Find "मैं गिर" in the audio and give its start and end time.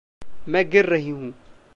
0.47-0.85